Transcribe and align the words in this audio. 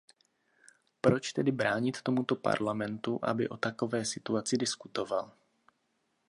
Proč 1.01 1.33
tedy 1.33 1.51
bránit 1.51 2.01
tomuto 2.01 2.35
Parlamentu, 2.35 3.19
aby 3.21 3.49
o 3.49 3.57
takové 3.57 4.05
situaci 4.05 4.57
diskutoval? 4.57 5.31